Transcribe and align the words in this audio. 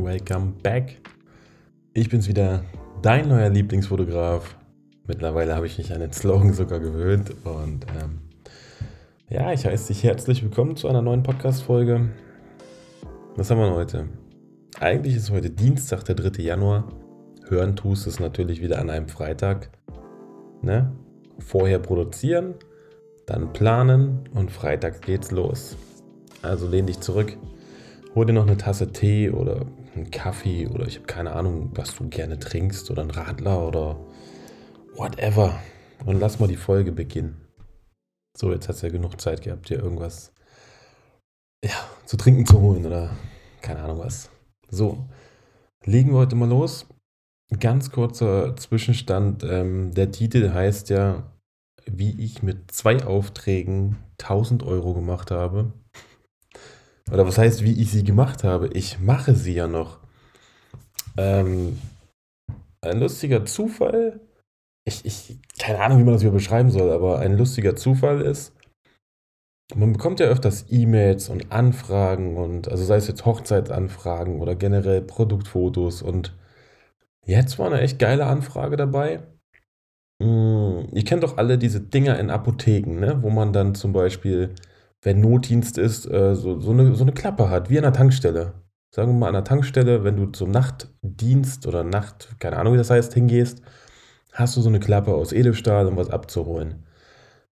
Welcome 0.00 0.52
back. 0.62 1.00
Ich 1.92 2.08
bin's 2.08 2.28
wieder, 2.28 2.62
dein 3.02 3.28
neuer 3.28 3.50
Lieblingsfotograf. 3.50 4.56
Mittlerweile 5.08 5.56
habe 5.56 5.66
ich 5.66 5.76
mich 5.76 5.92
an 5.92 5.98
den 5.98 6.12
Slogan 6.12 6.52
sogar 6.52 6.78
gewöhnt. 6.78 7.34
Und 7.44 7.84
ähm, 8.00 8.20
ja, 9.28 9.52
ich 9.52 9.66
heiße 9.66 9.88
dich 9.88 10.04
herzlich 10.04 10.44
willkommen 10.44 10.76
zu 10.76 10.86
einer 10.86 11.02
neuen 11.02 11.24
Podcast-Folge. 11.24 12.10
Was 13.34 13.50
haben 13.50 13.58
wir 13.58 13.74
heute? 13.74 14.06
Eigentlich 14.78 15.16
ist 15.16 15.32
heute 15.32 15.50
Dienstag, 15.50 16.04
der 16.04 16.14
3. 16.14 16.42
Januar. 16.44 16.84
Hören 17.48 17.74
tust 17.74 18.06
es 18.06 18.20
natürlich 18.20 18.62
wieder 18.62 18.78
an 18.78 18.90
einem 18.90 19.08
Freitag. 19.08 19.68
Ne? 20.62 20.92
Vorher 21.40 21.80
produzieren, 21.80 22.54
dann 23.26 23.52
planen 23.52 24.28
und 24.32 24.52
Freitag 24.52 25.02
geht's 25.02 25.32
los. 25.32 25.76
Also 26.40 26.68
lehn 26.68 26.86
dich 26.86 27.00
zurück, 27.00 27.36
hol 28.14 28.26
dir 28.26 28.32
noch 28.32 28.46
eine 28.46 28.56
Tasse 28.56 28.92
Tee 28.92 29.30
oder 29.30 29.66
einen 29.98 30.10
Kaffee 30.10 30.66
oder 30.66 30.86
ich 30.86 30.96
habe 30.96 31.06
keine 31.06 31.32
Ahnung, 31.32 31.70
was 31.74 31.94
du 31.94 32.08
gerne 32.08 32.38
trinkst 32.38 32.90
oder 32.90 33.02
einen 33.02 33.10
Radler 33.10 33.66
oder 33.66 33.98
whatever. 34.96 35.58
Und 36.04 36.20
lass 36.20 36.38
mal 36.38 36.48
die 36.48 36.56
Folge 36.56 36.92
beginnen. 36.92 37.48
So, 38.36 38.52
jetzt 38.52 38.68
hast 38.68 38.82
du 38.82 38.86
ja 38.86 38.92
genug 38.92 39.20
Zeit 39.20 39.42
gehabt, 39.42 39.68
dir 39.68 39.78
irgendwas 39.78 40.32
ja, 41.64 41.74
zu 42.06 42.16
trinken 42.16 42.46
zu 42.46 42.60
holen 42.60 42.86
oder 42.86 43.10
keine 43.60 43.80
Ahnung 43.80 43.98
was. 43.98 44.30
So, 44.70 45.08
legen 45.84 46.12
wir 46.12 46.18
heute 46.18 46.36
mal 46.36 46.48
los. 46.48 46.86
Ganz 47.58 47.90
kurzer 47.90 48.54
Zwischenstand. 48.56 49.42
Ähm, 49.42 49.92
der 49.94 50.12
Titel 50.12 50.52
heißt 50.52 50.90
ja, 50.90 51.32
wie 51.86 52.22
ich 52.22 52.42
mit 52.42 52.70
zwei 52.70 53.04
Aufträgen 53.04 53.96
1000 54.20 54.62
Euro 54.62 54.94
gemacht 54.94 55.30
habe. 55.30 55.72
Oder 57.12 57.26
was 57.26 57.38
heißt, 57.38 57.64
wie 57.64 57.80
ich 57.80 57.90
sie 57.90 58.04
gemacht 58.04 58.44
habe? 58.44 58.68
Ich 58.68 59.00
mache 59.00 59.34
sie 59.34 59.54
ja 59.54 59.66
noch. 59.66 59.98
Ähm, 61.16 61.78
ein 62.80 63.00
lustiger 63.00 63.44
Zufall. 63.44 64.20
Ich, 64.84 65.04
ich, 65.04 65.38
keine 65.58 65.80
Ahnung, 65.80 65.98
wie 65.98 66.04
man 66.04 66.14
das 66.14 66.22
hier 66.22 66.30
beschreiben 66.30 66.70
soll, 66.70 66.90
aber 66.90 67.18
ein 67.18 67.36
lustiger 67.36 67.76
Zufall 67.76 68.20
ist, 68.20 68.52
man 69.74 69.92
bekommt 69.92 70.20
ja 70.20 70.26
öfters 70.26 70.66
E-Mails 70.70 71.28
und 71.28 71.52
Anfragen 71.52 72.36
und, 72.36 72.68
also 72.70 72.84
sei 72.84 72.96
es 72.96 73.08
jetzt 73.08 73.26
Hochzeitsanfragen 73.26 74.40
oder 74.40 74.54
generell 74.54 75.02
Produktfotos 75.02 76.00
und 76.00 76.34
jetzt 77.26 77.58
war 77.58 77.66
eine 77.66 77.80
echt 77.80 77.98
geile 77.98 78.26
Anfrage 78.26 78.76
dabei. 78.76 79.22
Hm, 80.22 80.88
ihr 80.92 81.04
kennt 81.04 81.22
doch 81.22 81.36
alle 81.36 81.58
diese 81.58 81.80
Dinger 81.80 82.18
in 82.18 82.30
Apotheken, 82.30 82.98
ne? 82.98 83.22
wo 83.22 83.30
man 83.30 83.52
dann 83.52 83.74
zum 83.74 83.92
Beispiel 83.92 84.54
wenn 85.02 85.20
Notdienst 85.20 85.78
ist, 85.78 86.06
äh, 86.10 86.34
so, 86.34 86.60
so, 86.60 86.70
eine, 86.72 86.94
so 86.94 87.04
eine 87.04 87.12
Klappe 87.12 87.50
hat, 87.50 87.70
wie 87.70 87.78
an 87.78 87.84
der 87.84 87.92
Tankstelle. 87.92 88.54
Sagen 88.94 89.12
wir 89.12 89.18
mal 89.18 89.28
an 89.28 89.34
der 89.34 89.44
Tankstelle, 89.44 90.02
wenn 90.04 90.16
du 90.16 90.26
zum 90.26 90.50
Nachtdienst 90.50 91.66
oder 91.66 91.84
Nacht, 91.84 92.36
keine 92.38 92.56
Ahnung 92.56 92.74
wie 92.74 92.78
das 92.78 92.90
heißt, 92.90 93.12
hingehst, 93.14 93.62
hast 94.32 94.56
du 94.56 94.60
so 94.60 94.68
eine 94.68 94.80
Klappe 94.80 95.14
aus 95.14 95.32
Edelstahl, 95.32 95.86
um 95.86 95.96
was 95.96 96.10
abzuholen. 96.10 96.84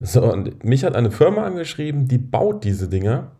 So, 0.00 0.32
und 0.32 0.64
mich 0.64 0.84
hat 0.84 0.96
eine 0.96 1.10
Firma 1.10 1.44
angeschrieben, 1.44 2.08
die 2.08 2.18
baut 2.18 2.64
diese 2.64 2.88
Dinger 2.88 3.36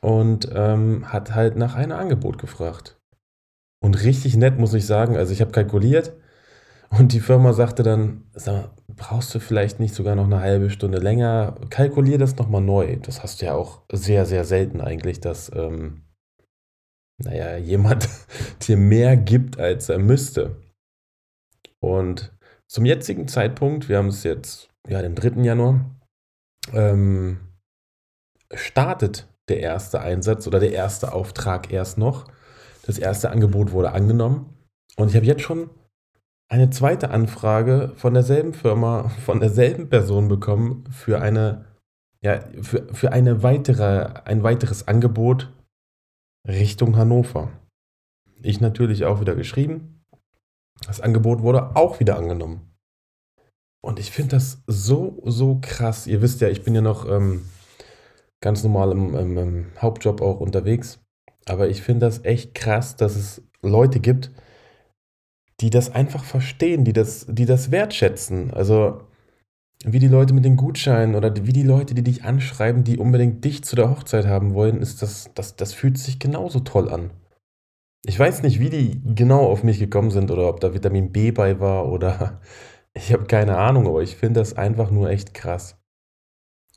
und 0.00 0.48
ähm, 0.54 1.12
hat 1.12 1.34
halt 1.34 1.56
nach 1.56 1.74
einem 1.74 1.98
Angebot 1.98 2.38
gefragt. 2.38 2.98
Und 3.82 4.02
richtig 4.02 4.36
nett, 4.36 4.58
muss 4.58 4.74
ich 4.74 4.86
sagen. 4.86 5.16
Also 5.16 5.32
ich 5.32 5.40
habe 5.40 5.52
kalkuliert 5.52 6.12
und 6.90 7.12
die 7.12 7.20
Firma 7.20 7.52
sagte 7.52 7.82
dann, 7.82 8.24
sag, 8.32 8.70
brauchst 8.88 9.34
du 9.34 9.38
vielleicht 9.38 9.78
nicht 9.78 9.94
sogar 9.94 10.16
noch 10.16 10.24
eine 10.24 10.40
halbe 10.40 10.70
Stunde 10.70 10.98
länger? 10.98 11.54
Kalkulier 11.70 12.18
das 12.18 12.36
nochmal 12.36 12.62
neu. 12.62 12.96
Das 12.96 13.22
hast 13.22 13.40
du 13.40 13.46
ja 13.46 13.54
auch 13.54 13.82
sehr, 13.92 14.26
sehr 14.26 14.44
selten 14.44 14.80
eigentlich, 14.80 15.20
dass, 15.20 15.50
ähm, 15.54 16.02
naja, 17.18 17.56
jemand 17.56 18.08
dir 18.66 18.76
mehr 18.76 19.16
gibt, 19.16 19.58
als 19.58 19.88
er 19.88 19.98
müsste. 19.98 20.56
Und 21.80 22.32
zum 22.66 22.84
jetzigen 22.84 23.28
Zeitpunkt, 23.28 23.88
wir 23.88 23.98
haben 23.98 24.08
es 24.08 24.24
jetzt, 24.24 24.68
ja, 24.88 25.00
den 25.00 25.14
3. 25.14 25.42
Januar, 25.42 25.96
ähm, 26.72 27.38
startet 28.52 29.28
der 29.48 29.60
erste 29.60 30.00
Einsatz 30.00 30.46
oder 30.46 30.58
der 30.58 30.72
erste 30.72 31.12
Auftrag 31.12 31.72
erst 31.72 31.98
noch. 31.98 32.26
Das 32.82 32.98
erste 32.98 33.30
Angebot 33.30 33.72
wurde 33.72 33.92
angenommen. 33.92 34.56
Und 34.96 35.08
ich 35.08 35.16
habe 35.16 35.26
jetzt 35.26 35.42
schon 35.42 35.70
eine 36.50 36.68
zweite 36.70 37.10
Anfrage 37.10 37.92
von 37.96 38.12
derselben 38.12 38.52
Firma, 38.52 39.08
von 39.24 39.40
derselben 39.40 39.88
Person 39.88 40.28
bekommen 40.28 40.84
für 40.90 41.22
eine, 41.22 41.64
ja, 42.20 42.40
für, 42.60 42.92
für 42.92 43.12
eine 43.12 43.42
weitere, 43.42 44.20
ein 44.24 44.42
weiteres 44.42 44.88
Angebot 44.88 45.52
Richtung 46.46 46.96
Hannover. 46.96 47.50
Ich 48.42 48.60
natürlich 48.60 49.04
auch 49.04 49.20
wieder 49.20 49.36
geschrieben. 49.36 50.02
Das 50.86 51.00
Angebot 51.00 51.42
wurde 51.42 51.76
auch 51.76 52.00
wieder 52.00 52.16
angenommen. 52.16 52.74
Und 53.82 53.98
ich 53.98 54.10
finde 54.10 54.36
das 54.36 54.62
so, 54.66 55.22
so 55.24 55.58
krass. 55.60 56.06
Ihr 56.06 56.20
wisst 56.20 56.40
ja, 56.40 56.48
ich 56.48 56.64
bin 56.64 56.74
ja 56.74 56.80
noch 56.80 57.08
ähm, 57.08 57.48
ganz 58.40 58.64
normal 58.64 58.92
im, 58.92 59.14
im, 59.14 59.38
im 59.38 59.66
Hauptjob 59.80 60.20
auch 60.20 60.40
unterwegs. 60.40 61.00
Aber 61.46 61.68
ich 61.68 61.82
finde 61.82 62.06
das 62.06 62.24
echt 62.24 62.54
krass, 62.54 62.96
dass 62.96 63.14
es 63.14 63.42
Leute 63.62 64.00
gibt, 64.00 64.30
die 65.60 65.70
das 65.70 65.94
einfach 65.94 66.24
verstehen, 66.24 66.84
die 66.84 66.92
das, 66.92 67.26
die 67.28 67.46
das 67.46 67.70
wertschätzen. 67.70 68.52
Also 68.52 69.02
wie 69.84 69.98
die 69.98 70.08
Leute 70.08 70.34
mit 70.34 70.44
den 70.44 70.56
Gutscheinen 70.56 71.14
oder 71.14 71.34
wie 71.46 71.52
die 71.52 71.62
Leute, 71.62 71.94
die 71.94 72.02
dich 72.02 72.24
anschreiben, 72.24 72.84
die 72.84 72.98
unbedingt 72.98 73.44
dich 73.44 73.64
zu 73.64 73.76
der 73.76 73.90
Hochzeit 73.90 74.26
haben 74.26 74.54
wollen, 74.54 74.80
ist 74.80 75.02
das, 75.02 75.30
das, 75.34 75.56
das 75.56 75.72
fühlt 75.72 75.98
sich 75.98 76.18
genauso 76.18 76.60
toll 76.60 76.90
an. 76.90 77.10
Ich 78.04 78.18
weiß 78.18 78.42
nicht, 78.42 78.60
wie 78.60 78.70
die 78.70 79.00
genau 79.14 79.46
auf 79.46 79.62
mich 79.62 79.78
gekommen 79.78 80.10
sind 80.10 80.30
oder 80.30 80.48
ob 80.48 80.60
da 80.60 80.74
Vitamin 80.74 81.12
B 81.12 81.32
bei 81.32 81.60
war 81.60 81.90
oder 81.90 82.40
ich 82.94 83.12
habe 83.12 83.24
keine 83.24 83.56
Ahnung, 83.56 83.86
aber 83.86 84.02
ich 84.02 84.16
finde 84.16 84.40
das 84.40 84.56
einfach 84.56 84.90
nur 84.90 85.10
echt 85.10 85.34
krass. 85.34 85.78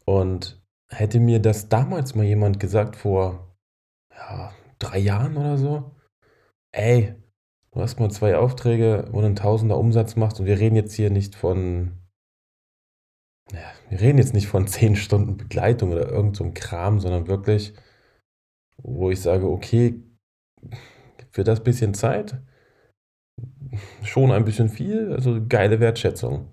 Und 0.05 0.61
hätte 0.89 1.19
mir 1.19 1.39
das 1.39 1.69
damals 1.69 2.15
mal 2.15 2.25
jemand 2.25 2.59
gesagt 2.59 2.95
vor 2.95 3.57
ja, 4.11 4.53
drei 4.79 4.99
Jahren 4.99 5.37
oder 5.37 5.57
so, 5.57 5.95
ey, 6.71 7.15
Du 7.73 7.81
hast 7.81 7.99
mal 7.99 8.11
zwei 8.11 8.37
Aufträge, 8.37 9.07
wo 9.11 9.19
du 9.21 9.25
einen 9.25 9.35
Tausender 9.35 9.77
Umsatz 9.77 10.15
machst 10.15 10.39
und 10.39 10.45
wir 10.45 10.59
reden 10.59 10.75
jetzt 10.75 10.93
hier 10.93 11.09
nicht 11.09 11.33
von, 11.33 11.93
ja, 13.51 13.71
wir 13.89 13.99
reden 13.99 14.19
jetzt 14.19 14.35
nicht 14.35 14.47
von 14.47 14.67
zehn 14.67 14.95
Stunden 14.95 15.37
Begleitung 15.37 15.91
oder 15.91 16.07
irgend 16.07 16.35
so 16.35 16.49
Kram, 16.53 16.99
sondern 16.99 17.27
wirklich, 17.27 17.73
wo 18.77 19.09
ich 19.09 19.21
sage, 19.21 19.49
okay, 19.49 20.03
für 21.31 21.43
das 21.43 21.63
bisschen 21.63 21.95
Zeit 21.95 22.39
schon 24.03 24.31
ein 24.31 24.45
bisschen 24.45 24.69
viel, 24.69 25.11
also 25.11 25.41
geile 25.47 25.79
Wertschätzung. 25.79 26.49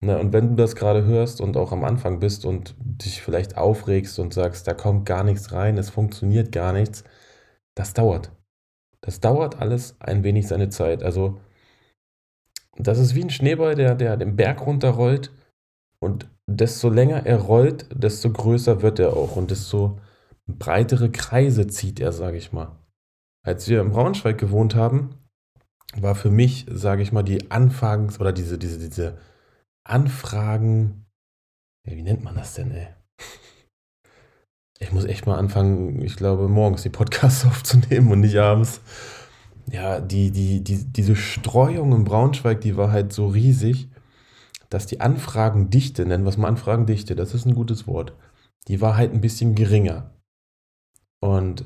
Na, 0.00 0.18
und 0.18 0.32
wenn 0.32 0.50
du 0.50 0.54
das 0.56 0.76
gerade 0.76 1.04
hörst 1.04 1.40
und 1.40 1.56
auch 1.56 1.72
am 1.72 1.82
Anfang 1.84 2.20
bist 2.20 2.44
und 2.44 2.76
dich 2.78 3.22
vielleicht 3.22 3.56
aufregst 3.56 4.18
und 4.20 4.34
sagst, 4.34 4.68
da 4.68 4.74
kommt 4.74 5.06
gar 5.06 5.24
nichts 5.24 5.52
rein, 5.52 5.78
es 5.78 5.90
funktioniert 5.90 6.52
gar 6.52 6.72
nichts, 6.72 7.02
das 7.74 7.94
dauert. 7.94 8.35
Das 9.06 9.20
dauert 9.20 9.60
alles 9.60 9.94
ein 10.00 10.24
wenig 10.24 10.48
seine 10.48 10.68
Zeit. 10.68 11.04
Also, 11.04 11.40
das 12.76 12.98
ist 12.98 13.14
wie 13.14 13.22
ein 13.22 13.30
Schneeball, 13.30 13.76
der, 13.76 13.94
der 13.94 14.16
den 14.16 14.34
Berg 14.34 14.66
runterrollt. 14.66 15.30
Und 16.00 16.28
desto 16.48 16.90
länger 16.90 17.24
er 17.24 17.38
rollt, 17.38 17.86
desto 17.94 18.32
größer 18.32 18.82
wird 18.82 18.98
er 18.98 19.16
auch 19.16 19.36
und 19.36 19.52
desto 19.52 20.00
breitere 20.48 21.10
Kreise 21.10 21.68
zieht 21.68 22.00
er, 22.00 22.12
sage 22.12 22.36
ich 22.36 22.52
mal. 22.52 22.76
Als 23.44 23.68
wir 23.68 23.80
im 23.80 23.92
Braunschweig 23.92 24.38
gewohnt 24.38 24.74
haben, 24.74 25.14
war 25.94 26.16
für 26.16 26.30
mich, 26.30 26.66
sage 26.68 27.02
ich 27.02 27.12
mal, 27.12 27.22
die 27.22 27.52
Anfragen 27.52 28.12
oder 28.18 28.32
diese, 28.32 28.58
diese, 28.58 28.78
diese 28.78 29.18
Anfragen, 29.84 31.06
ja, 31.86 31.94
wie 31.96 32.02
nennt 32.02 32.24
man 32.24 32.34
das 32.34 32.54
denn, 32.54 32.72
ey? 32.72 32.88
Ich 34.78 34.92
muss 34.92 35.04
echt 35.04 35.26
mal 35.26 35.38
anfangen, 35.38 36.02
ich 36.02 36.16
glaube, 36.16 36.48
morgens 36.48 36.82
die 36.82 36.90
Podcasts 36.90 37.46
aufzunehmen 37.46 38.10
und 38.12 38.20
nicht 38.20 38.36
abends. 38.36 38.80
Ja, 39.70 40.00
die, 40.00 40.30
die, 40.30 40.62
die, 40.62 40.84
diese 40.84 41.16
Streuung 41.16 41.92
im 41.92 42.04
Braunschweig, 42.04 42.60
die 42.60 42.76
war 42.76 42.92
halt 42.92 43.12
so 43.12 43.26
riesig, 43.26 43.88
dass 44.70 44.86
die 44.86 45.00
Anfragendichte, 45.00 46.06
nennen 46.06 46.24
wir 46.24 46.30
es 46.30 46.36
mal 46.36 46.48
Anfragendichte, 46.48 47.16
das 47.16 47.34
ist 47.34 47.46
ein 47.46 47.54
gutes 47.54 47.86
Wort, 47.86 48.12
die 48.68 48.80
war 48.80 48.96
halt 48.96 49.12
ein 49.12 49.20
bisschen 49.20 49.54
geringer. 49.54 50.10
Und 51.20 51.64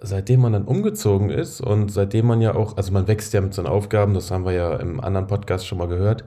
seitdem 0.00 0.40
man 0.40 0.52
dann 0.52 0.64
umgezogen 0.64 1.30
ist 1.30 1.60
und 1.60 1.90
seitdem 1.90 2.26
man 2.26 2.40
ja 2.40 2.54
auch, 2.54 2.76
also 2.76 2.92
man 2.92 3.06
wächst 3.08 3.32
ja 3.34 3.40
mit 3.40 3.54
seinen 3.54 3.66
Aufgaben, 3.66 4.14
das 4.14 4.30
haben 4.30 4.44
wir 4.44 4.52
ja 4.52 4.76
im 4.76 5.00
anderen 5.00 5.26
Podcast 5.26 5.66
schon 5.66 5.78
mal 5.78 5.88
gehört, 5.88 6.24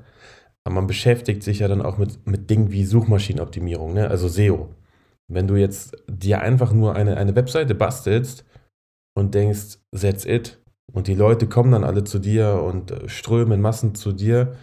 aber 0.63 0.75
man 0.75 0.87
beschäftigt 0.87 1.43
sich 1.43 1.59
ja 1.59 1.67
dann 1.67 1.81
auch 1.81 1.97
mit, 1.97 2.25
mit 2.27 2.49
Dingen 2.49 2.71
wie 2.71 2.85
Suchmaschinenoptimierung, 2.85 3.93
ne? 3.93 4.09
also 4.09 4.27
SEO. 4.27 4.69
Wenn 5.27 5.47
du 5.47 5.55
jetzt 5.55 5.95
dir 6.07 6.41
einfach 6.41 6.71
nur 6.71 6.95
eine, 6.95 7.17
eine 7.17 7.35
Webseite 7.35 7.75
bastelst 7.75 8.45
und 9.17 9.33
denkst, 9.33 9.79
that's 9.91 10.25
it, 10.25 10.61
und 10.93 11.07
die 11.07 11.15
Leute 11.15 11.47
kommen 11.47 11.71
dann 11.71 11.83
alle 11.83 12.03
zu 12.03 12.19
dir 12.19 12.61
und 12.63 12.91
äh, 12.91 13.09
strömen 13.09 13.61
Massen 13.61 13.95
zu 13.95 14.11
dir, 14.11 14.55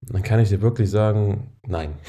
dann 0.00 0.22
kann 0.22 0.40
ich 0.40 0.50
dir 0.50 0.60
wirklich 0.62 0.90
sagen, 0.90 1.52
nein. 1.66 1.94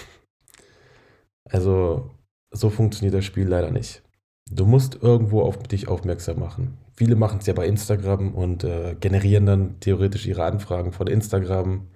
Also 1.50 2.12
so 2.52 2.70
funktioniert 2.70 3.14
das 3.14 3.24
Spiel 3.24 3.48
leider 3.48 3.72
nicht. 3.72 4.04
Du 4.52 4.66
musst 4.66 5.02
irgendwo 5.02 5.44
auf 5.44 5.64
dich 5.64 5.88
aufmerksam 5.88 6.40
machen. 6.40 6.78
Viele 6.94 7.16
machen 7.16 7.40
es 7.40 7.46
ja 7.46 7.54
bei 7.54 7.66
Instagram 7.66 8.36
und 8.36 8.66
äh, 8.66 8.98
generieren 9.00 9.46
dann 9.46 9.80
theoretisch 9.80 10.26
ihre 10.26 10.44
Anfragen 10.44 10.92
von 10.92 11.08
Instagram. 11.08 11.88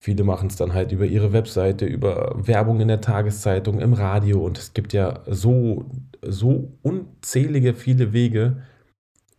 Viele 0.00 0.22
machen 0.22 0.48
es 0.48 0.56
dann 0.56 0.74
halt 0.74 0.92
über 0.92 1.06
ihre 1.06 1.32
Webseite, 1.32 1.84
über 1.84 2.34
Werbung 2.36 2.80
in 2.80 2.88
der 2.88 3.00
Tageszeitung, 3.00 3.80
im 3.80 3.94
Radio 3.94 4.44
und 4.44 4.56
es 4.56 4.72
gibt 4.72 4.92
ja 4.92 5.22
so, 5.26 5.86
so 6.22 6.72
unzählige 6.82 7.74
viele 7.74 8.12
Wege, 8.12 8.62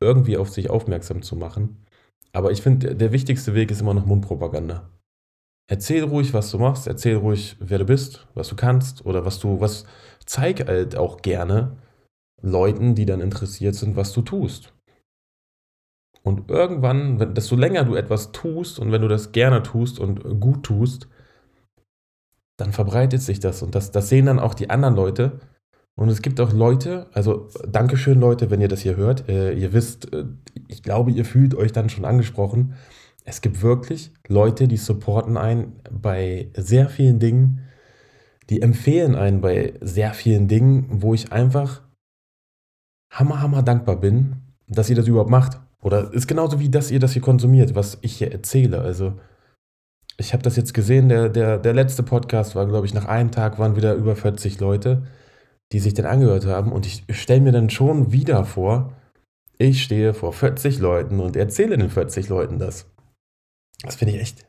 irgendwie 0.02 0.38
auf 0.38 0.50
sich 0.50 0.70
aufmerksam 0.70 1.22
zu 1.22 1.36
machen. 1.36 1.86
Aber 2.34 2.52
ich 2.52 2.62
finde, 2.62 2.96
der 2.96 3.12
wichtigste 3.12 3.56
Weg 3.56 3.72
ist 3.72 3.82
immer 3.82 3.94
noch 3.94 4.06
Mundpropaganda. 4.06 4.90
Erzähl 5.68 6.04
ruhig, 6.04 6.34
was 6.34 6.52
du 6.52 6.58
machst, 6.58 6.88
erzähl 6.88 7.16
ruhig, 7.16 7.56
wer 7.60 7.78
du 7.78 7.86
bist, 7.86 8.28
was 8.34 8.50
du 8.50 8.56
kannst 8.56 9.06
oder 9.06 9.26
was 9.26 9.40
du, 9.40 9.62
was, 9.62 9.86
zeig 10.26 10.68
halt 10.68 10.96
auch 10.96 11.22
gerne 11.22 11.78
Leuten, 12.42 12.96
die 12.96 13.06
dann 13.06 13.22
interessiert 13.22 13.76
sind, 13.76 13.96
was 13.96 14.14
du 14.14 14.22
tust. 14.22 14.74
Und 16.24 16.50
irgendwann, 16.50 17.19
wenn, 17.19 17.33
desto 17.33 17.56
länger 17.56 17.86
du 17.86 17.95
etwas 17.95 18.31
tust 18.31 18.80
und 18.80 18.92
wenn 18.92 19.01
du 19.01 19.07
das 19.07 19.31
gerne 19.31 19.63
tust 19.63 20.00
und 20.00 20.39
gut 20.39 20.63
tust, 20.63 21.07
dann 22.57 22.74
verbreitet 22.74 23.21
sich 23.21 23.39
das 23.39 23.63
und 23.63 23.74
das, 23.74 23.92
das 23.92 24.10
sehen 24.10 24.25
dann 24.25 24.39
auch 24.39 24.54
die 24.54 24.69
anderen 24.69 24.95
Leute. 24.95 25.39
Und 25.95 26.10
es 26.10 26.21
gibt 26.21 26.39
auch 26.39 26.54
Leute, 26.54 27.07
also 27.13 27.50
Dankeschön 27.68 28.19
Leute, 28.19 28.51
wenn 28.51 28.62
ihr 28.62 28.68
das 28.68 28.81
hier 28.81 28.95
hört. 28.95 29.27
Äh, 29.27 29.54
ihr 29.54 29.74
wisst, 29.74 30.13
äh, 30.13 30.25
ich 30.68 30.83
glaube, 30.83 31.12
ihr 31.12 31.25
fühlt 31.25 31.56
euch 31.56 31.71
dann 31.71 31.89
schon 31.89 32.06
angesprochen 32.06 32.75
es 33.30 33.42
gibt 33.42 33.62
wirklich 33.62 34.12
Leute, 34.27 34.68
die 34.68 34.77
supporten 34.77 35.38
einen 35.38 35.81
bei 35.92 36.50
sehr 36.56 36.89
vielen 36.89 37.19
Dingen, 37.19 37.62
die 38.50 38.62
empfehlen 38.62 39.16
einen 39.16 39.39
bei 39.39 39.74
sehr 39.81 40.13
vielen 40.13 40.48
Dingen, 40.48 40.88
wo 41.04 41.13
ich 41.13 41.31
einfach 41.31 41.83
hammer, 43.12 43.42
hammer 43.42 43.62
dankbar 43.62 43.98
bin, 43.98 44.38
dass 44.68 44.89
ihr 44.89 44.95
das 44.95 45.07
überhaupt 45.07 45.30
macht. 45.30 45.60
Oder 45.81 46.14
ist 46.14 46.28
genauso 46.28 46.60
wie, 46.60 46.70
dass 46.70 46.92
ihr 46.92 47.00
das 47.00 47.14
hier 47.14 47.22
konsumiert, 47.22 47.76
was 47.76 47.98
ich 48.02 48.18
hier 48.18 48.31
erzähle. 48.31 48.81
Also, 48.81 49.14
ich 50.18 50.34
habe 50.34 50.44
das 50.44 50.58
jetzt 50.58 50.74
gesehen, 50.74 51.10
der, 51.10 51.30
der, 51.30 51.58
der 51.58 51.74
letzte 51.74 52.04
Podcast 52.04 52.56
war, 52.56 52.68
glaube 52.68 52.86
ich, 52.86 52.94
nach 52.94 53.06
einem 53.06 53.31
Tag 53.31 53.58
waren 53.58 53.76
wieder 53.76 53.94
über 53.94 54.16
40 54.16 54.60
Leute, 54.60 55.04
die 55.72 55.80
sich 55.80 55.94
den 55.94 56.06
angehört 56.06 56.46
haben. 56.46 56.72
Und 56.72 56.86
ich 56.86 57.06
stelle 57.12 57.42
mir 57.42 57.54
dann 57.54 57.70
schon 57.70 58.12
wieder 58.12 58.44
vor, 58.44 58.94
ich 59.58 59.84
stehe 59.84 60.14
vor 60.14 60.34
40 60.34 60.80
Leuten 60.80 61.20
und 61.20 61.36
erzähle 61.36 61.78
den 61.78 61.90
40 61.90 62.30
Leuten 62.30 62.60
das. 62.60 62.86
Das 63.84 63.96
finde 63.96 64.16
ich 64.16 64.22
echt 64.22 64.46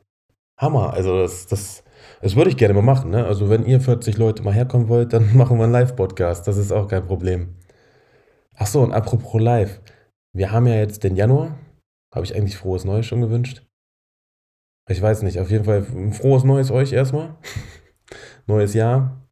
Hammer. 0.57 0.93
Also 0.93 1.17
das, 1.17 1.47
das, 1.47 1.83
das 2.21 2.35
würde 2.35 2.49
ich 2.49 2.57
gerne 2.57 2.73
mal 2.73 2.81
machen. 2.81 3.11
Ne? 3.11 3.25
Also 3.25 3.49
wenn 3.49 3.65
ihr 3.65 3.81
40 3.81 4.17
Leute 4.17 4.43
mal 4.43 4.53
herkommen 4.53 4.89
wollt, 4.89 5.13
dann 5.13 5.35
machen 5.37 5.57
wir 5.57 5.63
einen 5.63 5.73
Live-Podcast. 5.73 6.47
Das 6.47 6.57
ist 6.57 6.71
auch 6.71 6.87
kein 6.87 7.05
Problem. 7.05 7.55
Ach 8.55 8.67
so, 8.67 8.81
und 8.81 8.91
apropos 8.91 9.41
Live. 9.41 9.81
Wir 10.33 10.51
haben 10.51 10.67
ja 10.67 10.75
jetzt 10.75 11.03
den 11.03 11.15
Januar. 11.15 11.57
Habe 12.13 12.25
ich 12.25 12.35
eigentlich 12.35 12.57
frohes 12.57 12.85
Neues 12.85 13.05
schon 13.05 13.21
gewünscht? 13.21 13.65
Ich 14.89 15.01
weiß 15.01 15.21
nicht. 15.23 15.39
Auf 15.39 15.49
jeden 15.49 15.65
Fall 15.65 15.83
frohes 16.11 16.43
Neues 16.43 16.71
euch 16.71 16.93
erstmal. 16.93 17.35
Neues 18.47 18.73
Jahr. 18.73 19.27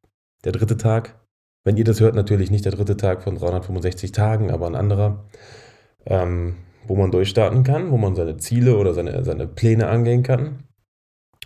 Der 0.45 0.51
dritte 0.51 0.77
Tag. 0.77 1.19
Wenn 1.65 1.77
ihr 1.77 1.83
das 1.83 1.99
hört, 1.99 2.15
natürlich 2.15 2.51
nicht 2.51 2.65
der 2.65 2.71
dritte 2.71 2.95
Tag 2.95 3.21
von 3.21 3.35
365 3.35 4.11
Tagen, 4.11 4.51
aber 4.51 4.67
ein 4.67 4.75
anderer. 4.75 5.25
Ähm, 6.05 6.55
wo 6.87 6.95
man 6.95 7.11
durchstarten 7.11 7.63
kann, 7.63 7.91
wo 7.91 7.97
man 7.97 8.15
seine 8.15 8.37
Ziele 8.37 8.77
oder 8.77 8.93
seine, 8.93 9.23
seine 9.23 9.47
Pläne 9.47 9.87
angehen 9.87 10.23
kann. 10.23 10.63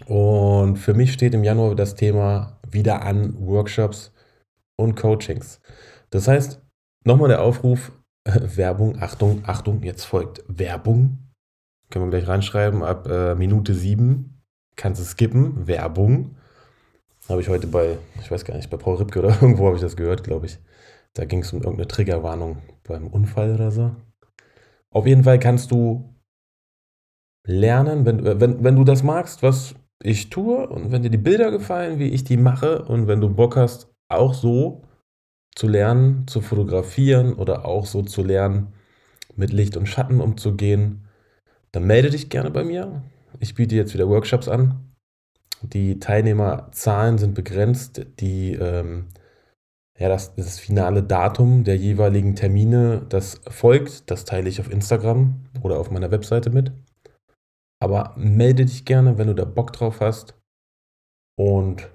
Und 0.05 0.77
für 0.77 0.93
mich 0.93 1.13
steht 1.13 1.33
im 1.33 1.43
Januar 1.43 1.75
das 1.75 1.95
Thema 1.95 2.59
wieder 2.69 3.03
an 3.03 3.35
Workshops 3.45 4.13
und 4.75 4.95
Coachings. 4.95 5.59
Das 6.09 6.27
heißt, 6.27 6.61
nochmal 7.03 7.29
der 7.29 7.41
Aufruf, 7.41 7.91
äh, 8.25 8.39
Werbung, 8.57 9.01
Achtung, 9.01 9.43
Achtung, 9.45 9.83
jetzt 9.83 10.05
folgt 10.05 10.43
Werbung. 10.47 11.19
Können 11.89 12.05
wir 12.05 12.19
gleich 12.19 12.27
reinschreiben, 12.27 12.83
ab 12.83 13.07
äh, 13.07 13.35
Minute 13.35 13.73
7 13.73 14.33
kannst 14.75 15.01
du 15.01 15.05
skippen, 15.05 15.67
Werbung. 15.67 16.35
Habe 17.29 17.41
ich 17.41 17.49
heute 17.49 17.67
bei, 17.67 17.97
ich 18.19 18.29
weiß 18.29 18.45
gar 18.45 18.55
nicht, 18.55 18.69
bei 18.69 18.77
Paul 18.77 18.97
Ripke 18.97 19.19
oder 19.19 19.29
irgendwo 19.41 19.67
habe 19.67 19.75
ich 19.75 19.81
das 19.81 19.95
gehört, 19.95 20.23
glaube 20.23 20.47
ich. 20.47 20.59
Da 21.13 21.25
ging 21.25 21.39
es 21.39 21.53
um 21.53 21.59
irgendeine 21.59 21.87
Triggerwarnung 21.87 22.57
beim 22.83 23.07
Unfall 23.07 23.53
oder 23.53 23.71
so. 23.71 23.95
Auf 24.89 25.05
jeden 25.05 25.23
Fall 25.23 25.39
kannst 25.39 25.71
du 25.71 26.13
lernen, 27.45 28.05
wenn, 28.05 28.23
wenn, 28.39 28.63
wenn 28.63 28.75
du 28.75 28.83
das 28.83 29.03
magst, 29.03 29.43
was 29.43 29.75
ich 30.01 30.29
tue 30.29 30.67
und 30.67 30.91
wenn 30.91 31.03
dir 31.03 31.09
die 31.09 31.17
Bilder 31.17 31.51
gefallen, 31.51 31.99
wie 31.99 32.09
ich 32.09 32.23
die 32.23 32.37
mache 32.37 32.83
und 32.83 33.07
wenn 33.07 33.21
du 33.21 33.29
Bock 33.29 33.55
hast, 33.55 33.93
auch 34.09 34.33
so 34.33 34.83
zu 35.55 35.67
lernen, 35.67 36.27
zu 36.27 36.41
fotografieren 36.41 37.33
oder 37.33 37.65
auch 37.65 37.85
so 37.85 38.01
zu 38.01 38.23
lernen, 38.23 38.73
mit 39.35 39.51
Licht 39.51 39.77
und 39.77 39.87
Schatten 39.87 40.21
umzugehen, 40.21 41.05
dann 41.71 41.85
melde 41.85 42.09
dich 42.09 42.29
gerne 42.29 42.51
bei 42.51 42.63
mir. 42.63 43.03
Ich 43.39 43.55
biete 43.55 43.75
jetzt 43.75 43.93
wieder 43.93 44.09
Workshops 44.09 44.47
an. 44.47 44.93
Die 45.61 45.99
Teilnehmerzahlen 45.99 47.17
sind 47.17 47.33
begrenzt. 47.33 48.05
Die 48.19 48.53
ähm, 48.53 49.07
ja, 49.99 50.09
das, 50.09 50.35
das 50.35 50.59
finale 50.59 51.03
Datum 51.03 51.63
der 51.63 51.77
jeweiligen 51.77 52.35
Termine, 52.35 53.05
das 53.09 53.41
folgt, 53.47 54.09
das 54.09 54.25
teile 54.25 54.49
ich 54.49 54.59
auf 54.59 54.71
Instagram 54.71 55.45
oder 55.61 55.79
auf 55.79 55.91
meiner 55.91 56.11
Webseite 56.11 56.49
mit. 56.49 56.71
Aber 57.79 58.13
melde 58.17 58.65
dich 58.65 58.85
gerne, 58.85 59.17
wenn 59.17 59.27
du 59.27 59.35
da 59.35 59.45
Bock 59.45 59.71
drauf 59.73 59.99
hast. 59.99 60.35
Und 61.37 61.89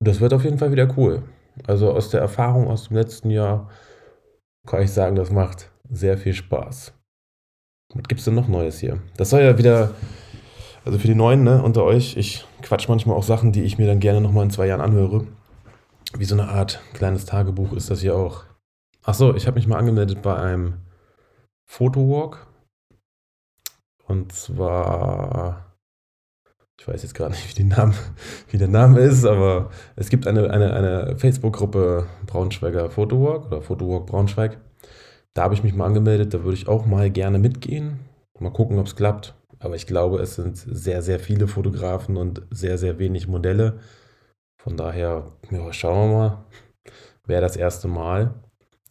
das 0.00 0.20
wird 0.20 0.32
auf 0.32 0.44
jeden 0.44 0.58
Fall 0.58 0.72
wieder 0.72 0.96
cool. 0.96 1.22
Also 1.66 1.92
aus 1.92 2.10
der 2.10 2.20
Erfahrung 2.20 2.68
aus 2.68 2.88
dem 2.88 2.96
letzten 2.96 3.30
Jahr 3.30 3.70
kann 4.66 4.82
ich 4.82 4.92
sagen, 4.92 5.16
das 5.16 5.30
macht 5.30 5.70
sehr 5.90 6.18
viel 6.18 6.34
Spaß. 6.34 6.92
Was 7.94 8.02
gibt 8.08 8.18
es 8.18 8.24
denn 8.24 8.34
noch 8.34 8.48
Neues 8.48 8.78
hier? 8.78 9.00
Das 9.16 9.30
soll 9.30 9.42
ja 9.42 9.58
wieder, 9.58 9.90
also 10.84 10.98
für 10.98 11.06
die 11.06 11.14
Neuen 11.14 11.44
ne, 11.44 11.62
unter 11.62 11.84
euch, 11.84 12.16
ich 12.16 12.44
quatsch 12.62 12.88
manchmal 12.88 13.16
auch 13.16 13.22
Sachen, 13.22 13.52
die 13.52 13.62
ich 13.62 13.78
mir 13.78 13.86
dann 13.86 14.00
gerne 14.00 14.20
nochmal 14.20 14.44
in 14.44 14.50
zwei 14.50 14.66
Jahren 14.66 14.80
anhöre 14.80 15.26
wie 16.18 16.24
so 16.24 16.34
eine 16.34 16.48
Art 16.48 16.80
kleines 16.92 17.24
Tagebuch 17.24 17.72
ist 17.72 17.90
das 17.90 18.00
hier 18.00 18.16
auch. 18.16 18.44
Achso, 19.02 19.34
ich 19.34 19.46
habe 19.46 19.56
mich 19.56 19.66
mal 19.66 19.78
angemeldet 19.78 20.22
bei 20.22 20.36
einem 20.36 20.74
Fotowalk. 21.66 22.46
Und 24.06 24.32
zwar, 24.32 25.73
ich 26.78 26.88
weiß 26.88 27.02
jetzt 27.02 27.14
gerade 27.14 27.32
nicht, 27.32 27.58
wie, 27.58 27.64
Name, 27.64 27.94
wie, 28.50 28.58
der 28.58 28.68
Name 28.68 29.00
ist, 29.00 29.24
aber 29.24 29.70
es 29.96 30.08
gibt 30.08 30.26
eine, 30.26 30.50
eine, 30.50 30.72
eine 30.74 31.16
Facebook-Gruppe 31.16 32.06
Braunschweiger 32.26 32.90
Fotowalk 32.90 33.46
oder 33.46 33.62
Fotowalk 33.62 34.06
Braunschweig. 34.06 34.58
Da 35.34 35.42
habe 35.42 35.54
ich 35.54 35.62
mich 35.62 35.74
mal 35.74 35.86
angemeldet, 35.86 36.32
da 36.32 36.44
würde 36.44 36.56
ich 36.56 36.68
auch 36.68 36.86
mal 36.86 37.10
gerne 37.10 37.38
mitgehen. 37.38 38.00
Mal 38.38 38.52
gucken, 38.52 38.78
ob 38.78 38.86
es 38.86 38.96
klappt. 38.96 39.34
Aber 39.58 39.76
ich 39.76 39.86
glaube, 39.86 40.18
es 40.18 40.34
sind 40.34 40.56
sehr, 40.56 41.00
sehr 41.00 41.18
viele 41.18 41.48
Fotografen 41.48 42.16
und 42.16 42.42
sehr, 42.50 42.76
sehr 42.76 42.98
wenig 42.98 43.28
Modelle. 43.28 43.78
Von 44.58 44.76
daher, 44.76 45.32
ja, 45.50 45.72
schauen 45.72 46.10
wir 46.10 46.16
mal. 46.16 46.44
Wäre 47.26 47.40
das 47.40 47.56
erste 47.56 47.88
Mal. 47.88 48.34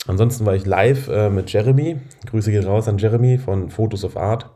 Ansonsten 0.07 0.45
war 0.45 0.55
ich 0.55 0.65
live 0.65 1.07
äh, 1.07 1.29
mit 1.29 1.51
Jeremy. 1.51 2.01
Grüße 2.25 2.51
gehen 2.51 2.65
raus 2.65 2.87
an 2.87 2.97
Jeremy 2.97 3.37
von 3.37 3.69
Photos 3.69 4.03
of 4.03 4.17
Art. 4.17 4.49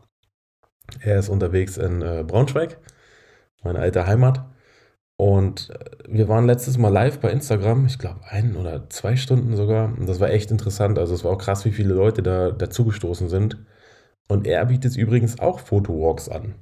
Er 1.00 1.20
ist 1.20 1.30
unterwegs 1.30 1.78
in 1.78 2.02
äh, 2.02 2.24
Braunschweig, 2.26 2.80
meine 3.64 3.80
alte 3.80 4.08
Heimat. 4.08 4.46
Und 5.18 5.72
äh, 5.72 5.86
wir 6.08 6.28
waren 6.30 6.46
letztes 6.46 6.78
Mal 6.78 6.90
live 6.90 7.20
bei 7.20 7.32
Instagram, 7.32 7.86
ich 7.86 7.98
glaube 8.00 8.22
ein 8.30 8.56
oder 8.56 8.90
zwei 8.90 9.16
Stunden 9.16 9.56
sogar. 9.56 9.86
Und 9.98 10.08
das 10.08 10.20
war 10.20 10.30
echt 10.30 10.52
interessant. 10.52 11.00
Also 11.00 11.16
es 11.16 11.24
war 11.24 11.32
auch 11.32 11.40
krass, 11.40 11.66
wie 11.66 11.72
viele 11.72 11.94
Leute 11.94 12.22
da 12.24 12.52
dazugestoßen 12.52 13.30
sind. 13.30 13.58
Und 14.28 14.46
er 14.48 14.66
bietet 14.66 14.96
übrigens 14.96 15.40
auch 15.40 15.60
Fotowalks 15.60 16.30
an. 16.30 16.56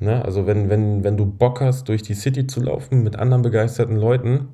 Ne? 0.00 0.24
Also 0.24 0.46
wenn, 0.46 0.70
wenn, 0.70 1.04
wenn 1.04 1.16
du 1.16 1.26
Bock 1.26 1.60
hast, 1.60 1.88
durch 1.88 2.02
die 2.02 2.14
City 2.14 2.46
zu 2.46 2.60
laufen 2.60 3.02
mit 3.02 3.16
anderen 3.16 3.42
begeisterten 3.42 3.96
Leuten, 3.96 4.48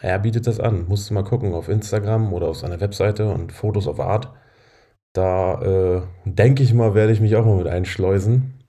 er 0.00 0.18
bietet 0.18 0.46
das 0.46 0.60
an. 0.60 0.86
Musst 0.88 1.10
du 1.10 1.14
mal 1.14 1.24
gucken 1.24 1.54
auf 1.54 1.68
Instagram 1.68 2.32
oder 2.32 2.48
auf 2.48 2.58
seiner 2.58 2.80
Webseite 2.80 3.30
und 3.30 3.52
Fotos 3.52 3.86
of 3.86 4.00
Art. 4.00 4.32
Da 5.12 5.60
äh, 5.62 6.02
denke 6.24 6.62
ich 6.62 6.74
mal, 6.74 6.94
werde 6.94 7.12
ich 7.12 7.20
mich 7.20 7.36
auch 7.36 7.44
mal 7.44 7.56
mit 7.56 7.66
einschleusen. 7.66 8.61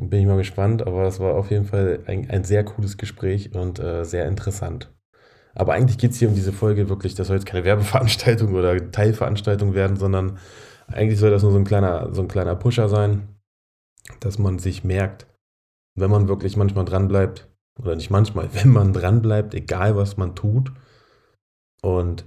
Bin 0.00 0.20
ich 0.20 0.26
mal 0.26 0.36
gespannt, 0.36 0.86
aber 0.86 1.08
es 1.08 1.18
war 1.18 1.34
auf 1.34 1.50
jeden 1.50 1.64
Fall 1.64 2.00
ein, 2.06 2.30
ein 2.30 2.44
sehr 2.44 2.64
cooles 2.64 2.98
Gespräch 2.98 3.54
und 3.54 3.80
äh, 3.80 4.04
sehr 4.04 4.28
interessant. 4.28 4.92
Aber 5.56 5.72
eigentlich 5.72 5.98
geht 5.98 6.12
es 6.12 6.18
hier 6.18 6.28
um 6.28 6.36
diese 6.36 6.52
Folge 6.52 6.88
wirklich, 6.88 7.16
das 7.16 7.26
soll 7.26 7.36
jetzt 7.36 7.46
keine 7.46 7.64
Werbeveranstaltung 7.64 8.54
oder 8.54 8.92
Teilveranstaltung 8.92 9.74
werden, 9.74 9.96
sondern 9.96 10.38
eigentlich 10.86 11.18
soll 11.18 11.30
das 11.30 11.42
nur 11.42 11.50
so 11.50 11.58
ein 11.58 11.64
kleiner, 11.64 12.14
so 12.14 12.22
ein 12.22 12.28
kleiner 12.28 12.54
Pusher 12.54 12.88
sein, 12.88 13.26
dass 14.20 14.38
man 14.38 14.60
sich 14.60 14.84
merkt, 14.84 15.26
wenn 15.96 16.10
man 16.12 16.28
wirklich 16.28 16.56
manchmal 16.56 16.84
dranbleibt, 16.84 17.48
oder 17.80 17.96
nicht 17.96 18.10
manchmal, 18.10 18.48
wenn 18.54 18.70
man 18.70 18.92
dranbleibt, 18.92 19.52
egal 19.54 19.96
was 19.96 20.16
man 20.16 20.36
tut. 20.36 20.72
Und 21.82 22.24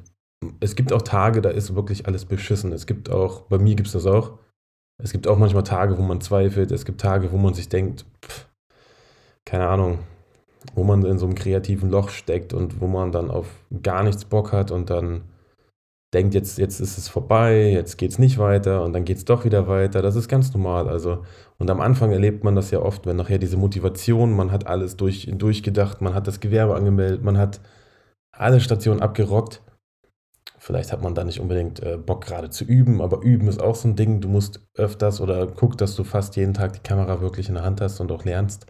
es 0.60 0.76
gibt 0.76 0.92
auch 0.92 1.04
Tage, 1.04 1.42
da 1.42 1.50
ist 1.50 1.74
wirklich 1.74 2.06
alles 2.06 2.26
beschissen. 2.26 2.74
Es 2.74 2.86
gibt 2.86 3.10
auch, 3.10 3.44
bei 3.44 3.60
mir 3.60 3.76
gibt 3.76 3.88
es 3.88 3.94
das 3.94 4.06
auch, 4.06 4.40
es 5.04 5.12
gibt 5.12 5.28
auch 5.28 5.38
manchmal 5.38 5.64
Tage, 5.64 5.98
wo 5.98 6.02
man 6.02 6.22
zweifelt. 6.22 6.72
Es 6.72 6.86
gibt 6.86 7.02
Tage, 7.02 7.32
wo 7.32 7.38
man 7.38 7.54
sich 7.54 7.70
denkt, 7.70 8.06
pff, 8.24 8.48
keine 9.46 9.68
Ahnung, 9.68 10.00
wo 10.76 10.84
man 10.84 11.04
in 11.06 11.18
so 11.18 11.26
einem 11.26 11.36
kreativen 11.36 11.90
Loch 11.90 12.10
steckt 12.10 12.54
und 12.54 12.82
wo 12.82 12.88
man 12.88 13.12
dann 13.12 13.32
auf 13.32 13.48
gar 13.84 14.04
nichts 14.04 14.26
Bock 14.26 14.52
hat 14.52 14.72
und 14.72 14.90
dann 14.90 15.24
denkt, 16.14 16.34
jetzt, 16.34 16.58
jetzt 16.58 16.80
ist 16.80 16.98
es 16.98 17.08
vorbei, 17.08 17.72
jetzt 17.72 17.98
geht 17.98 18.12
es 18.12 18.20
nicht 18.20 18.38
weiter 18.38 18.84
und 18.84 18.94
dann 18.94 19.06
geht 19.06 19.18
es 19.18 19.26
doch 19.26 19.46
wieder 19.46 19.68
weiter. 19.68 20.02
Das 20.02 20.16
ist 20.16 20.28
ganz 20.28 20.54
normal. 20.54 20.90
Also, 20.90 21.24
und 21.58 21.70
am 21.70 21.80
Anfang 21.80 22.12
erlebt 22.12 22.44
man 22.44 22.56
das 22.56 22.72
ja 22.72 22.80
oft, 22.80 23.06
wenn 23.06 23.16
nachher 23.16 23.38
diese 23.38 23.58
Motivation, 23.58 24.34
man 24.34 24.52
hat 24.52 24.68
alles 24.68 24.98
durch, 24.98 25.30
durchgedacht, 25.32 26.02
man 26.02 26.14
hat 26.14 26.28
das 26.28 26.40
Gewerbe 26.40 26.76
angemeldet, 26.76 27.24
man 27.24 27.38
hat 27.38 27.62
alle 28.32 28.60
Stationen 28.60 29.02
abgerockt. 29.02 29.62
Vielleicht 30.64 30.92
hat 30.92 31.02
man 31.02 31.16
da 31.16 31.24
nicht 31.24 31.40
unbedingt 31.40 31.82
äh, 31.82 31.98
Bock 31.98 32.24
gerade 32.24 32.52
zu 32.52 32.66
üben, 32.66 33.02
aber 33.02 33.24
üben 33.24 33.48
ist 33.48 33.60
auch 33.60 33.74
so 33.74 33.88
ein 33.88 33.96
Ding. 33.96 34.22
Du 34.22 34.30
musst 34.30 34.62
öfters 34.76 35.20
oder 35.20 35.48
guck, 35.48 35.76
dass 35.76 35.96
du 35.96 36.04
fast 36.04 36.36
jeden 36.36 36.54
Tag 36.54 36.74
die 36.74 36.82
Kamera 36.88 37.20
wirklich 37.20 37.50
in 37.50 37.56
der 37.56 37.64
Hand 37.64 37.82
hast 37.82 38.00
und 38.00 38.12
auch 38.12 38.26
lernst. 38.26 38.68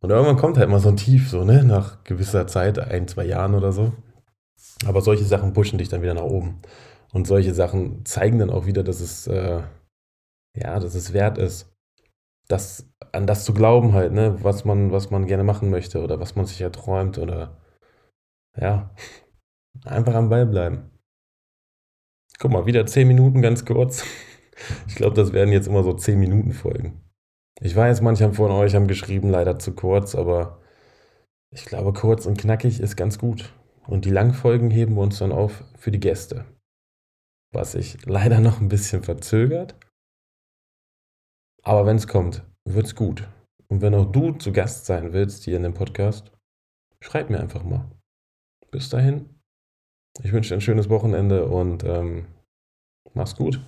Und 0.00 0.10
irgendwann 0.10 0.36
kommt 0.36 0.58
halt 0.58 0.68
mal 0.68 0.78
so 0.78 0.90
ein 0.90 0.98
Tief, 0.98 1.30
so, 1.30 1.42
ne, 1.44 1.64
nach 1.64 2.04
gewisser 2.04 2.46
Zeit, 2.48 2.78
ein, 2.78 3.08
zwei 3.08 3.24
Jahren 3.24 3.54
oder 3.54 3.72
so. 3.72 3.92
Aber 4.86 5.00
solche 5.00 5.24
Sachen 5.24 5.54
pushen 5.54 5.78
dich 5.78 5.88
dann 5.88 6.02
wieder 6.02 6.12
nach 6.12 6.22
oben. 6.22 6.60
Und 7.14 7.26
solche 7.26 7.54
Sachen 7.54 8.04
zeigen 8.04 8.38
dann 8.38 8.50
auch 8.50 8.66
wieder, 8.66 8.84
dass 8.84 9.00
es, 9.00 9.26
äh, 9.26 9.62
ja, 10.54 10.80
dass 10.80 10.94
es 10.94 11.14
wert 11.14 11.38
ist, 11.38 11.74
das, 12.48 12.92
an 13.12 13.26
das 13.26 13.46
zu 13.46 13.54
glauben 13.54 13.94
halt, 13.94 14.12
ne, 14.12 14.36
was 14.44 14.66
man, 14.66 14.92
was 14.92 15.10
man 15.10 15.26
gerne 15.26 15.44
machen 15.44 15.70
möchte 15.70 16.02
oder 16.04 16.20
was 16.20 16.36
man 16.36 16.44
sich 16.44 16.60
erträumt 16.60 17.16
oder, 17.16 17.56
ja, 18.60 18.90
einfach 19.86 20.14
am 20.14 20.28
Ball 20.28 20.46
bleiben. 20.46 20.91
Guck 22.42 22.50
mal, 22.50 22.66
wieder 22.66 22.84
10 22.84 23.06
Minuten 23.06 23.40
ganz 23.40 23.64
kurz. 23.64 24.04
Ich 24.88 24.96
glaube, 24.96 25.14
das 25.14 25.32
werden 25.32 25.52
jetzt 25.52 25.68
immer 25.68 25.84
so 25.84 25.92
10 25.92 26.18
Minuten 26.18 26.52
Folgen. 26.52 27.00
Ich 27.60 27.74
weiß, 27.74 28.00
manche 28.00 28.32
von 28.32 28.50
euch 28.50 28.74
haben 28.74 28.88
geschrieben, 28.88 29.30
leider 29.30 29.60
zu 29.60 29.74
kurz, 29.74 30.16
aber 30.16 30.60
ich 31.50 31.64
glaube, 31.64 31.92
kurz 31.92 32.26
und 32.26 32.38
knackig 32.38 32.80
ist 32.80 32.96
ganz 32.96 33.18
gut. 33.18 33.54
Und 33.86 34.04
die 34.04 34.10
Langfolgen 34.10 34.72
heben 34.72 34.96
wir 34.96 35.02
uns 35.02 35.18
dann 35.18 35.30
auf 35.30 35.62
für 35.78 35.92
die 35.92 36.00
Gäste. 36.00 36.44
Was 37.52 37.72
sich 37.72 38.04
leider 38.06 38.40
noch 38.40 38.60
ein 38.60 38.68
bisschen 38.68 39.04
verzögert. 39.04 39.76
Aber 41.62 41.86
wenn 41.86 41.96
es 41.96 42.08
kommt, 42.08 42.44
wird's 42.64 42.96
gut. 42.96 43.28
Und 43.68 43.82
wenn 43.82 43.94
auch 43.94 44.10
du 44.10 44.32
zu 44.32 44.52
Gast 44.52 44.86
sein 44.86 45.12
willst 45.12 45.44
hier 45.44 45.56
in 45.56 45.62
dem 45.62 45.74
Podcast, 45.74 46.32
schreib 47.00 47.30
mir 47.30 47.38
einfach 47.38 47.62
mal. 47.62 47.88
Bis 48.72 48.88
dahin, 48.88 49.28
ich 50.22 50.32
wünsche 50.32 50.50
dir 50.50 50.56
ein 50.56 50.60
schönes 50.60 50.90
Wochenende 50.90 51.46
und 51.46 51.84
ähm, 51.84 52.26
mach's 53.14 53.34
gut. 53.34 53.58